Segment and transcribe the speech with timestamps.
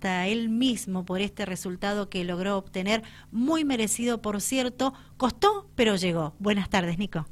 [0.00, 5.94] hasta él mismo por este resultado que logró obtener, muy merecido por cierto, costó pero
[5.96, 6.32] llegó.
[6.38, 7.26] Buenas tardes, Nico.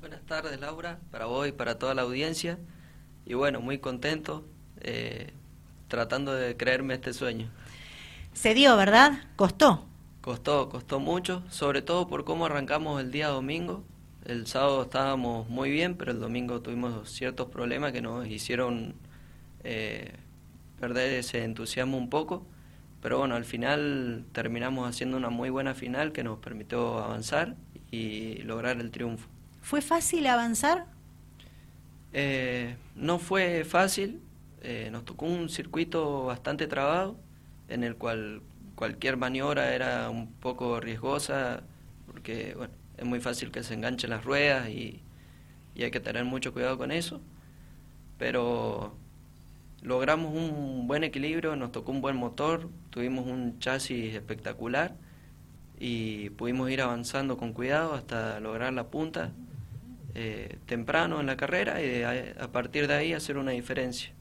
[0.00, 2.58] Buenas tardes, Laura, para vos y para toda la audiencia.
[3.24, 4.44] Y bueno, muy contento,
[4.82, 5.32] eh,
[5.88, 7.48] tratando de creerme este sueño.
[8.34, 9.24] Se dio, ¿verdad?
[9.36, 9.86] Costó.
[10.20, 13.82] Costó, costó mucho, sobre todo por cómo arrancamos el día domingo.
[14.26, 18.94] El sábado estábamos muy bien, pero el domingo tuvimos ciertos problemas que nos hicieron
[19.64, 20.12] eh,
[20.80, 22.46] perder ese entusiasmo un poco.
[23.02, 27.56] Pero bueno, al final terminamos haciendo una muy buena final que nos permitió avanzar
[27.90, 29.28] y lograr el triunfo.
[29.62, 30.86] ¿Fue fácil avanzar?
[32.12, 34.20] Eh, no fue fácil,
[34.62, 37.16] eh, nos tocó un circuito bastante trabado
[37.68, 38.42] en el cual
[38.74, 41.62] cualquier maniobra era un poco riesgosa
[42.06, 45.00] porque bueno, es muy fácil que se enganchen las ruedas y,
[45.76, 47.22] hay que tener mucho cuidado con eso.
[48.18, 48.94] Pero
[49.82, 54.94] logramos un buen equilibrio, nos tocó un buen motor, tuvimos un chasis espectacular
[55.78, 59.32] y pudimos ir avanzando con cuidado hasta lograr la punta
[60.14, 64.12] eh, temprano en la carrera y a partir de ahí hacer una diferencia.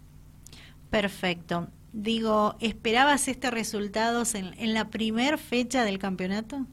[0.90, 1.68] Perfecto.
[1.92, 6.66] Digo, ¿esperabas este resultado en, en la primera fecha del campeonato?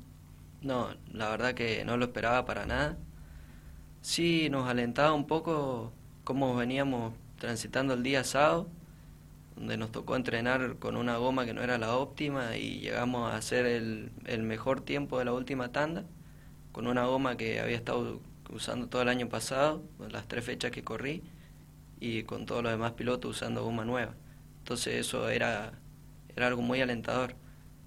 [0.61, 2.97] No, la verdad que no lo esperaba para nada.
[4.03, 5.93] Sí, nos alentaba un poco
[6.25, 8.69] cómo veníamos transitando el día sábado,
[9.57, 13.37] donde nos tocó entrenar con una goma que no era la óptima y llegamos a
[13.37, 16.05] hacer el, mejor tiempo de la última tanda,
[16.73, 20.85] con una goma que había estado usando todo el año pasado, las tres fechas que
[20.85, 21.23] corrí,
[22.01, 24.15] y con todos los demás pilotos usando goma nueva.
[24.59, 25.73] Entonces eso era,
[26.37, 27.35] era algo muy alentador.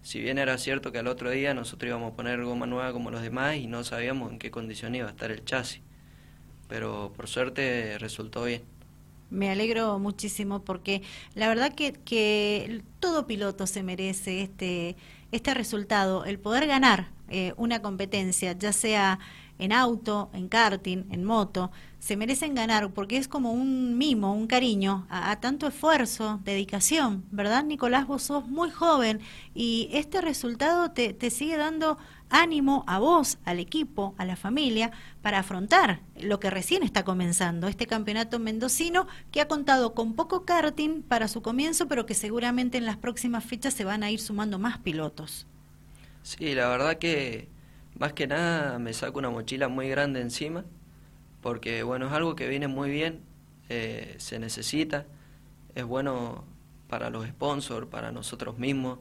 [0.01, 3.11] Si bien era cierto que al otro día nosotros íbamos a poner goma nueva como
[3.11, 5.81] los demás y no sabíamos en qué condición iba a estar el chasis.
[6.67, 8.63] Pero por suerte resultó bien.
[9.29, 11.01] Me alegro muchísimo porque
[11.35, 14.95] la verdad que, que todo piloto se merece este,
[15.31, 19.19] este resultado, el poder ganar eh, una competencia, ya sea
[19.59, 21.69] en auto, en karting, en moto,
[21.99, 27.65] se merecen ganar porque es como un mimo, un cariño a, tanto esfuerzo, dedicación, ¿verdad,
[27.65, 28.07] Nicolás?
[28.07, 29.19] Vos sos muy joven
[29.53, 31.97] y este resultado te, te sigue dando
[32.29, 34.91] ánimo a vos, al equipo, a la familia,
[35.21, 40.45] para afrontar lo que recién está comenzando, este campeonato mendocino que ha contado con poco
[40.45, 44.19] karting para su comienzo, pero que seguramente en las próximas fechas se van a ir
[44.19, 45.47] sumando más pilotos.
[46.23, 47.49] Sí, la verdad que
[47.97, 50.65] más que nada me saco una mochila muy grande encima,
[51.41, 53.21] porque bueno, es algo que viene muy bien,
[53.69, 55.05] eh, se necesita,
[55.75, 56.43] es bueno
[56.87, 58.99] para los sponsors, para nosotros mismos,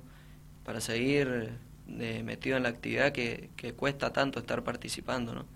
[0.65, 5.47] para seguir eh, metido en la actividad que, que, cuesta tanto estar participando, ¿no?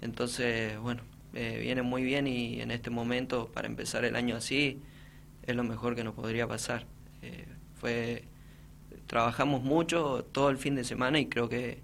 [0.00, 1.02] Entonces, bueno,
[1.34, 4.80] eh, viene muy bien y en este momento, para empezar el año así,
[5.44, 6.86] es lo mejor que nos podría pasar.
[7.80, 8.24] fue
[9.06, 11.80] Trabajamos mucho todo el fin de semana y creo que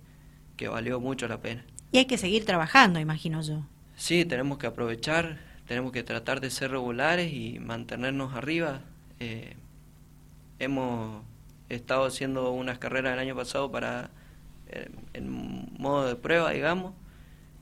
[0.59, 1.65] que valió mucho la pena.
[1.93, 3.65] Y hay que seguir trabajando, imagino yo.
[3.97, 8.83] Sí, tenemos que aprovechar, tenemos que tratar de ser regulares y mantenernos arriba.
[9.21, 9.57] Eh,
[11.69, 14.11] hemos estado haciendo unas carreras el año pasado para
[14.69, 16.95] eh, en modo de prueba, digamos,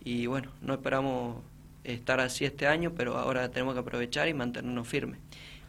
[0.05, 1.43] y bueno, no esperamos
[1.85, 5.21] estar así este año, pero ahora tenemos que aprovechar y mantenernos firmes.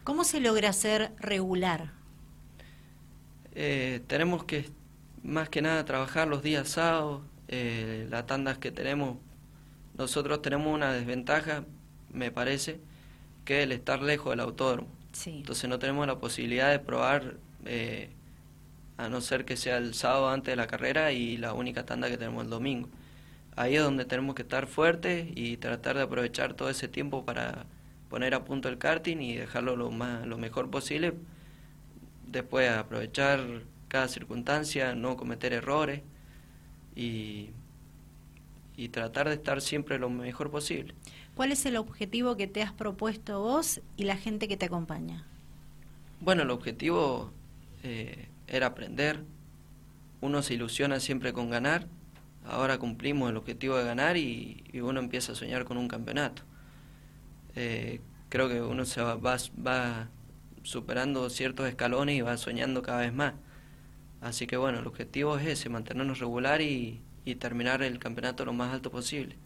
[0.04, 1.92] ¿Cómo se logra ser regular?
[3.54, 4.70] Eh, tenemos que
[5.22, 9.18] más que nada trabajar los días sábados, eh, las tandas que tenemos.
[9.96, 11.64] Nosotros tenemos una desventaja,
[12.12, 12.80] me parece,
[13.44, 14.88] que es el estar lejos del autódromo.
[15.26, 18.10] Entonces no tenemos la posibilidad de probar, eh,
[18.98, 22.10] a no ser que sea el sábado antes de la carrera y la única tanda
[22.10, 22.88] que tenemos el domingo.
[23.56, 27.64] Ahí es donde tenemos que estar fuertes y tratar de aprovechar todo ese tiempo para
[28.10, 31.14] poner a punto el karting y dejarlo lo, más, lo mejor posible.
[32.26, 36.02] Después aprovechar cada circunstancia, no cometer errores
[36.94, 37.50] y,
[38.76, 40.94] y tratar de estar siempre lo mejor posible.
[41.36, 45.24] ¿Cuál es el objetivo que te has propuesto vos y la gente que te acompaña?
[46.20, 47.30] Bueno, el objetivo
[47.84, 49.24] eh, era aprender.
[50.20, 51.86] Uno se ilusiona siempre con ganar.
[52.44, 56.42] Ahora cumplimos el objetivo de ganar y, uno empieza a soñar con un campeonato.
[57.54, 60.08] Eh, creo que uno se va, va
[60.62, 63.34] superando ciertos escalones y va soñando cada vez más.
[64.20, 67.00] Así que bueno, el objetivo es ese, mantenernos regular y,
[67.38, 69.36] terminar el campeonato lo más alto posible.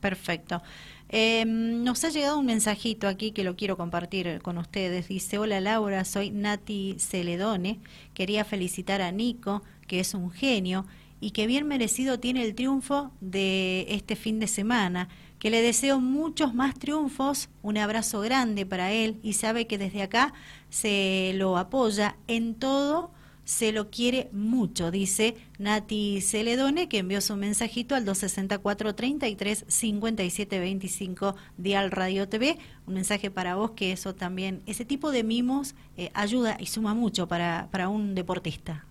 [0.00, 0.62] Perfecto.
[1.08, 5.08] Em, nos ha llegado un mensajito aquí que lo quiero compartir con ustedes.
[5.08, 7.80] Dice, hola Laura, soy Nati Celedone.
[8.14, 10.86] Quería felicitar a Nico, que es un genio
[11.20, 15.08] y que bien merecido tiene el triunfo de este fin de semana
[15.38, 20.02] que le deseo muchos más triunfos, un abrazo grande para él y sabe que desde
[20.02, 20.32] acá
[20.70, 23.10] se lo apoya en todo
[23.44, 30.58] se lo quiere mucho, dice Nati Celedone, que envió su mensajito al 264 33 57
[30.58, 32.58] 25 Dial Radio TV.
[32.86, 36.94] Un mensaje para vos que eso también, ese tipo de mimos eh, ayuda y suma
[36.94, 38.86] mucho para, para un deportista.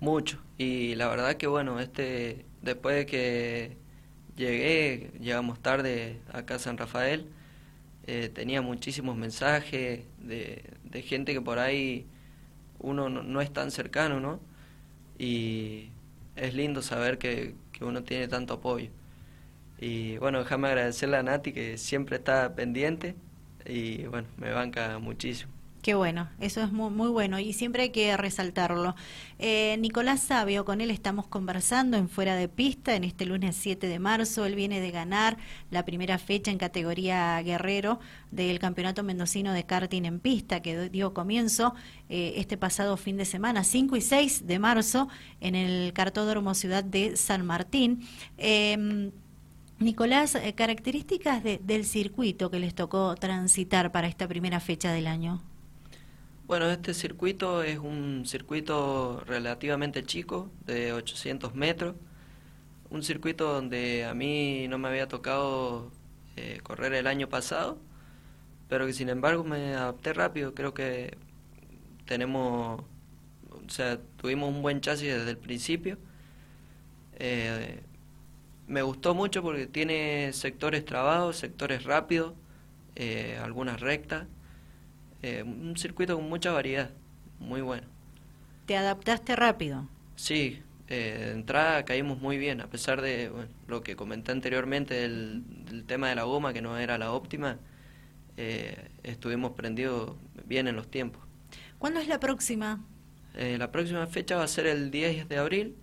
[0.00, 0.38] Mucho.
[0.58, 3.76] Y la verdad que bueno, este después de que
[4.36, 7.28] llegué, llegamos tarde acá a San Rafael,
[8.08, 12.06] eh, tenía muchísimos mensajes de gente que por ahí
[12.82, 14.40] uno no, es tan cercano, ¿no?
[15.18, 15.90] Y
[16.36, 18.90] es lindo saber que, que uno tiene tanto apoyo.
[19.78, 23.16] Y bueno, déjame agradecerle a Nati que siempre está pendiente
[23.66, 25.52] y bueno, me banca muchísimo.
[25.82, 28.94] Qué bueno, eso es muy, muy bueno y siempre hay que resaltarlo.
[29.40, 33.88] Eh, Nicolás Sabio, con él estamos conversando en Fuera de Pista en este lunes 7
[33.88, 34.46] de marzo.
[34.46, 35.38] Él viene de ganar
[35.72, 37.98] la primera fecha en categoría guerrero
[38.30, 41.74] del Campeonato Mendocino de Karting en Pista que dio comienzo
[42.08, 45.08] eh, este pasado fin de semana, 5 y 6 de marzo,
[45.40, 48.06] en el Cartódromo Ciudad de San Martín.
[48.38, 49.10] Em,
[49.80, 55.42] Nicolás, eh, características del circuito que les tocó transitar para esta primera fecha del año.
[56.46, 61.94] Bueno, este circuito es un circuito relativamente chico, de 800 metros.
[62.90, 65.90] Un circuito donde a mí no me había tocado
[66.36, 67.78] eh, correr el año pasado,
[68.68, 70.54] pero que sin embargo me adapté rápido.
[70.54, 71.16] Creo que
[72.06, 72.82] tenemos,
[73.50, 75.98] o sea, tuvimos un buen chasis desde el principio.
[77.18, 77.82] Eh,
[78.66, 82.34] me gustó mucho porque tiene sectores trabados, sectores rápidos,
[82.96, 84.26] eh, algunas rectas
[85.22, 86.90] eh, un circuito con mucha variedad,
[87.38, 87.86] muy bueno.
[88.66, 89.88] ¿Te adaptaste rápido?
[90.16, 93.30] Sí, eh, de entrada caímos muy bien, a pesar de
[93.68, 97.58] lo que comenté anteriormente del, tema de la goma, que no era la óptima,
[98.36, 101.22] eh, estuvimos prendidos bien en los tiempos.
[101.78, 102.80] ¿Cuándo es la próxima?
[103.34, 105.74] la próxima fecha va a ser el 10 de abril,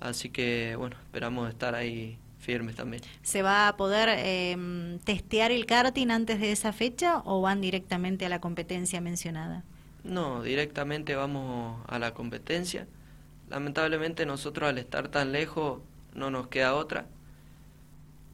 [0.00, 3.02] así que bueno, esperamos estar ahí firmes también.
[3.22, 8.26] ¿Se va a poder em, testear el karting antes de esa fecha o van directamente
[8.26, 9.62] a la competencia mencionada?
[10.02, 12.88] No, directamente vamos a la competencia.
[13.48, 15.80] Lamentablemente nosotros al estar tan lejos
[16.14, 17.06] no nos queda otra.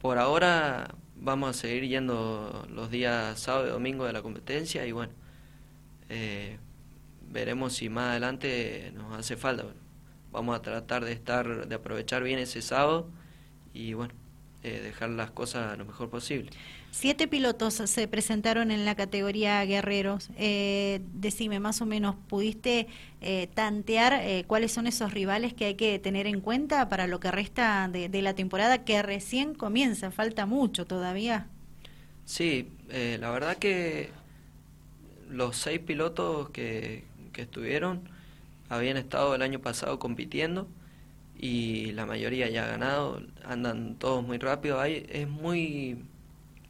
[0.00, 4.92] Por ahora vamos a seguir yendo los días sábado y domingo de la competencia y
[4.92, 5.12] bueno,
[6.08, 6.58] eh,
[7.30, 9.64] veremos si más adelante nos hace falta.
[10.32, 13.10] vamos a tratar de estar, de aprovechar bien ese sábado
[13.78, 14.12] y bueno,
[14.64, 16.50] eh, dejar las cosas lo mejor posible.
[16.90, 20.30] Siete pilotos se presentaron en la categoría guerreros.
[20.36, 22.88] Eh, decime, más o menos, ¿pudiste
[23.20, 27.20] eh, tantear eh, cuáles son esos rivales que hay que tener en cuenta para lo
[27.20, 30.10] que resta de, la temporada que recién comienza?
[30.10, 31.46] Falta mucho todavía.
[32.24, 34.10] Sí, la verdad que
[35.30, 38.10] los seis pilotos que, que estuvieron
[38.68, 40.66] habían estado el año pasado compitiendo
[41.38, 46.04] y la mayoría ya ha ganado, andan todos muy rápido, Hay, es muy,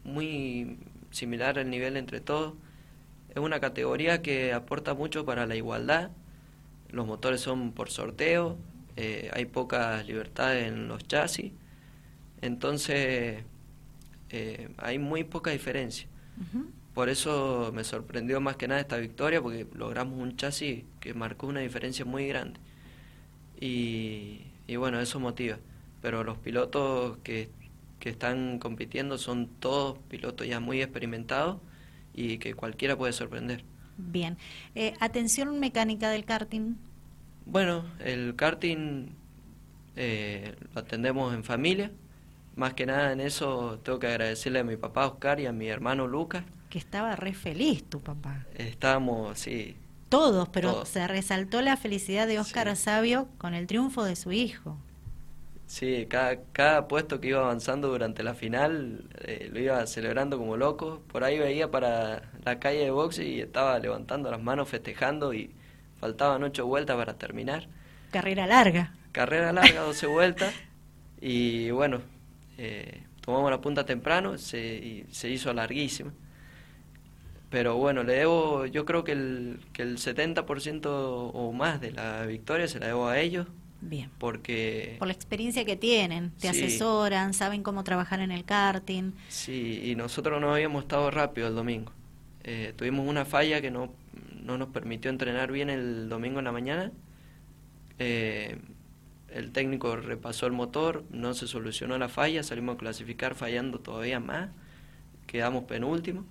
[0.04, 0.78] muy
[1.10, 2.52] similar el nivel entre todos.
[3.30, 6.10] Es una categoría que aporta mucho para la igualdad,
[6.90, 8.58] los motores son por sorteo,
[8.96, 11.52] eh, hay pocas libertades en los chasis,
[12.42, 13.42] entonces
[14.30, 16.08] eh, hay muy poca diferencia.
[16.94, 21.46] Por eso me sorprendió más que nada esta victoria, porque logramos un chasis que marcó
[21.46, 22.58] una diferencia muy grande.
[23.60, 25.58] Y y bueno, eso motiva.
[26.00, 27.48] Pero los pilotos que,
[27.98, 31.60] que están compitiendo son todos pilotos ya muy experimentados
[32.14, 33.64] y que cualquiera puede sorprender.
[33.96, 34.36] Bien.
[34.76, 36.76] Eh, atención mecánica del karting.
[37.46, 39.08] Bueno, el karting
[39.96, 41.90] eh, lo atendemos en familia.
[42.54, 45.68] Más que nada en eso tengo que agradecerle a mi papá Oscar y a mi
[45.68, 46.44] hermano Lucas.
[46.68, 48.44] Que estaba re feliz tu papá.
[48.54, 49.76] Estábamos, sí,
[50.08, 54.78] todos, pero se resaltó la felicidad de Óscar Sabio con el triunfo de su hijo.
[55.66, 60.56] Sí, cada, cada puesto que iba avanzando durante la final eh, lo iba celebrando como
[60.56, 61.02] loco.
[61.08, 65.54] Por ahí veía para la calle de boxe y estaba levantando las manos festejando y
[66.00, 67.68] faltaban ocho vueltas para terminar.
[68.10, 68.94] Carrera larga.
[69.12, 70.54] Carrera larga, doce vueltas.
[71.20, 72.00] Y bueno,
[72.56, 76.12] eh, tomamos la punta temprano se, y se hizo larguísima.
[77.50, 82.26] Pero bueno, le debo, yo creo que el, que el 70% o más de la
[82.26, 83.46] victoria se la debo a ellos.
[83.80, 84.10] Bien.
[84.18, 84.96] Porque...
[84.98, 89.12] Por la experiencia que tienen, te asesoran, saben cómo trabajar en el karting.
[89.28, 91.92] Sí, y nosotros no habíamos estado rápido el domingo.
[92.44, 93.92] Eh, tuvimos una falla que no,
[94.42, 96.92] no nos permitió entrenar bien el domingo en la mañana.
[97.98, 98.58] Eh,
[99.30, 104.20] el técnico repasó el motor, no se solucionó la falla, salimos a clasificar fallando todavía
[104.20, 104.50] más,
[105.26, 106.24] quedamos penúltimo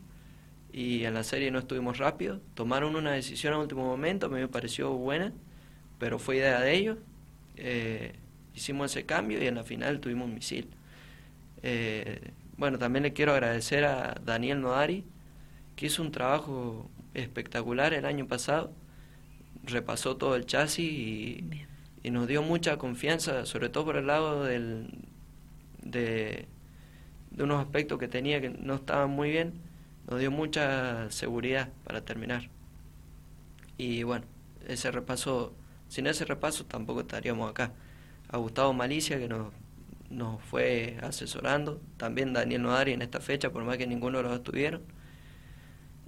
[0.78, 4.92] y en la serie no estuvimos rápidos, tomaron una decisión a último momento, me pareció
[4.92, 5.34] buena,
[5.98, 7.00] pero fue idea de ellos,
[7.56, 8.14] eh,
[8.54, 10.68] hicimos ese cambio y en la final tuvimos un misil.
[11.64, 15.04] Eh, bueno, también le quiero agradecer a Daniel Nodari,
[15.76, 18.72] que hizo un trabajo espectacular el año pasado,
[19.64, 21.44] repasó todo el chasis y,
[22.04, 24.90] nos dio mucha confianza, sobre todo por el lado del,
[25.82, 26.46] de,
[27.32, 29.67] de unos aspectos que tenía que no estaban muy bien,
[30.08, 32.50] nos dio mucha seguridad para terminar.
[33.78, 34.26] Y bueno,
[34.68, 35.54] ese repaso,
[35.88, 37.74] sin ese repaso tampoco estaríamos acá.
[38.30, 39.54] A Gustavo Malicia que nos
[40.10, 44.82] nos fue asesorando, también Daniel Nodari en esta fecha, por más que ninguno los estuvieron.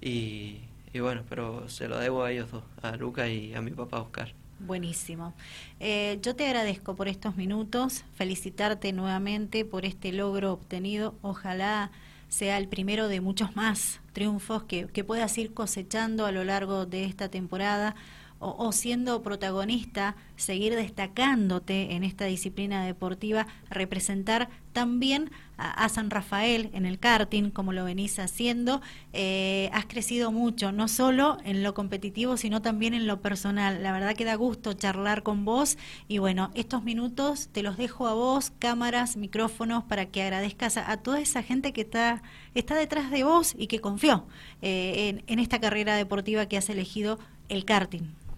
[0.02, 0.60] Y,
[0.94, 4.02] y bueno, pero se lo debo a ellos dos, a Lucas y a mi papá
[4.02, 4.34] Oscar.
[4.60, 5.34] Buenísimo.
[5.80, 11.16] Eh, yo te agradezco por estos minutos, felicitarte nuevamente por este logro obtenido.
[11.22, 11.92] Ojalá
[12.30, 16.86] sea el primero de muchos más triunfos que, que puedas ir cosechando a lo largo
[16.86, 17.96] de esta temporada
[18.40, 26.86] o, siendo protagonista, seguir destacándote en esta disciplina deportiva, representar también a, San Rafael en
[26.86, 28.82] el karting, como lo venís haciendo.
[29.12, 33.84] Eh, has crecido mucho, no solo en lo competitivo, sino también en lo personal.
[33.84, 35.78] La verdad que da gusto charlar con vos
[36.08, 40.96] y bueno, estos minutos te los dejo a vos, cámaras, micrófonos, para que agradezcas a,
[40.98, 42.24] toda esa gente que está,
[42.56, 44.28] está detrás de vos y que confió
[44.62, 47.20] eh, en, en esta carrera deportiva que has elegido,
[47.50, 48.29] el karting.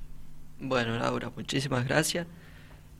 [0.63, 2.27] Bueno, Laura, muchísimas gracias.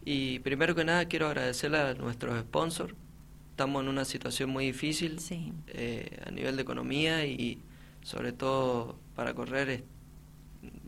[0.03, 2.95] Y primero que nada quiero agradecerle a nuestros sponsors.
[3.51, 5.19] Estamos en una situación muy difícil
[5.67, 7.59] eh, a nivel de economía y
[8.01, 9.83] sobre todo para correr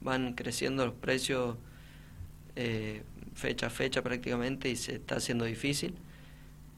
[0.02, 1.58] van creciendo los precios
[2.56, 3.04] eh,
[3.36, 5.94] fecha a fecha prácticamente y se está haciendo difícil.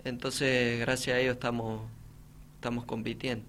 [0.03, 1.83] Entonces, gracias a ellos estamos,
[2.55, 3.45] estamos compitiendo.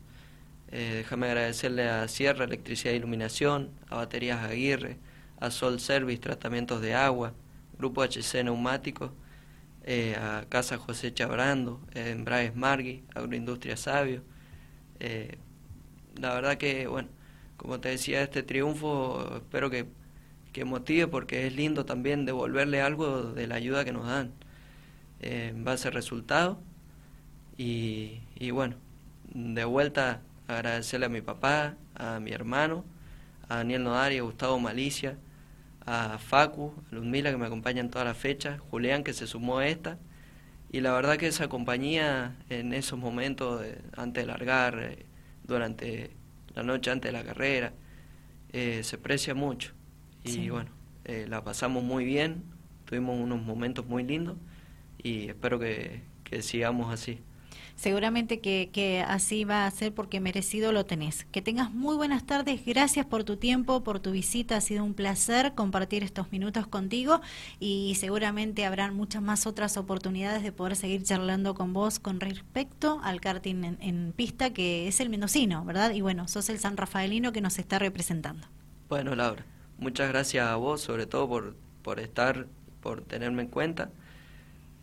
[0.71, 4.97] Eh, déjame agradecerle a Sierra Electricidad e Iluminación, a Baterías Aguirre,
[5.39, 7.35] a Sol Service Tratamientos de Agua,
[7.79, 9.13] Grupo HC Neumáticos,
[9.85, 14.23] eh, a Casa José Chabrando, en Braes Margui, Agroindustria Sabio.
[15.01, 15.39] Eh,
[16.17, 17.09] la verdad que, bueno,
[17.57, 19.87] como te decía, este triunfo espero que,
[20.53, 24.33] que motive porque es lindo también devolverle algo de la ayuda que nos dan
[25.21, 26.61] eh, en base al resultado.
[27.59, 28.77] Y, y bueno,
[29.35, 32.85] de vuelta agradecerle a mi papá, a mi hermano,
[33.49, 35.17] a Daniel Nodari, a Gustavo Malicia,
[35.87, 39.59] a Facu, a Ludmila que me acompaña en todas las fechas, Julián que se sumó
[39.59, 39.99] a esta.
[40.71, 43.65] Y la verdad que esa compañía en esos momentos,
[43.97, 45.07] antes de largar, eh,
[45.45, 46.11] durante
[46.55, 47.73] la noche antes de la carrera,
[48.53, 49.73] eh, se aprecia mucho.
[50.25, 50.71] Y bueno,
[51.05, 52.43] eh, la pasamos muy bien,
[52.85, 54.37] tuvimos unos momentos muy lindos
[54.99, 56.03] y espero que
[56.41, 57.21] sigamos así
[57.77, 61.27] seguramente que, que, así va a ser porque merecido lo tenés.
[61.31, 64.95] Que tengas muy buenas tardes, gracias por tu tiempo, por tu visita, ha sido un
[64.95, 67.21] placer compartir estos minutos contigo
[67.61, 73.01] y seguramente habrán muchas más otras oportunidades de poder seguir charlando con vos con respecto
[73.05, 75.93] al karting en, pista que es el mendocino, ¿verdad?
[75.93, 78.47] Y bueno, sos el San Rafaelino que nos está representando.
[78.89, 79.45] Bueno, Laura,
[79.79, 82.47] muchas gracias a vos, sobre todo por, por estar,
[82.81, 83.91] por tenerme en cuenta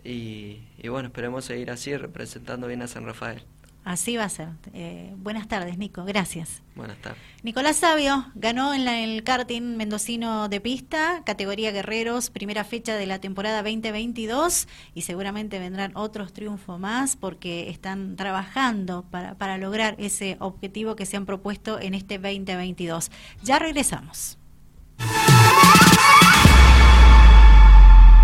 [0.03, 3.43] y, bueno, esperemos seguir así representando bien a San Rafael.
[3.85, 4.47] Así va a ser.
[4.73, 6.05] Eh, buenas tardes, Nico.
[6.05, 6.61] Gracias.
[6.73, 7.19] Buenas tardes.
[7.43, 13.19] Nicolás Sabio ganó en el karting mendocino de pista, categoría guerreros, primera fecha de la
[13.19, 20.37] temporada 2022 y seguramente vendrán otros triunfos más porque están trabajando para, para lograr ese
[20.39, 23.11] objetivo que se han propuesto en este 2022.
[23.43, 24.37] Ya regresamos.